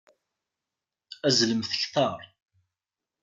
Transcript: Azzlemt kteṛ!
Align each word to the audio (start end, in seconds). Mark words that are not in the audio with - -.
Azzlemt 1.27 1.71
kteṛ! 1.81 2.19